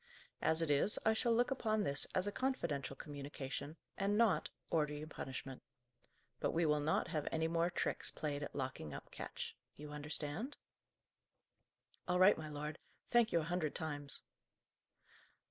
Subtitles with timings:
[0.41, 4.95] As it is, I shall look upon this as a confidential communication, and not order
[4.95, 5.61] you punishment.
[6.39, 9.55] But we will not have any more tricks played at locking up Ketch.
[9.75, 10.57] You understand?"
[12.07, 12.79] "All right, my lord.
[13.11, 14.23] Thank you a hundred times."